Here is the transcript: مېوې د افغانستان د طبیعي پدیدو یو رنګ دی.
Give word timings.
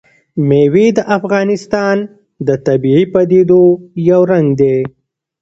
مېوې 0.47 0.87
د 0.97 0.99
افغانستان 1.17 1.97
د 2.47 2.49
طبیعي 2.67 3.05
پدیدو 3.13 3.63
یو 4.09 4.21
رنګ 4.31 4.47
دی. 4.59 4.77